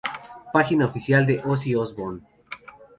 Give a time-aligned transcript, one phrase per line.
[0.51, 2.21] Página oficial de Ozzy Osbourne